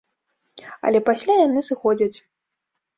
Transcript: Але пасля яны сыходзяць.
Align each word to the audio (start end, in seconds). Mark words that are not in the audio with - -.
Але 0.89 0.99
пасля 1.11 1.33
яны 1.47 1.67
сыходзяць. 1.71 2.13